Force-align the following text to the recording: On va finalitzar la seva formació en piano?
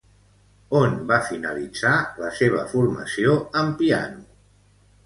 On 0.79 0.95
va 1.11 1.19
finalitzar 1.27 1.93
la 2.25 2.33
seva 2.41 2.65
formació 2.73 3.39
en 3.63 3.75
piano? 3.85 4.27